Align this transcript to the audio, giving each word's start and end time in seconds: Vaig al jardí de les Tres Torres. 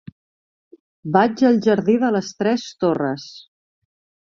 Vaig 1.17 1.43
al 1.51 1.61
jardí 1.67 1.97
de 2.05 2.11
les 2.17 2.33
Tres 2.41 2.65
Torres. 2.87 3.29